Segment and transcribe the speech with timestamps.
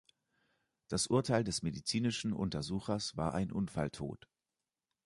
[0.87, 4.27] Das Urteil des medizinischen Untersuchers war ein Unfalltod.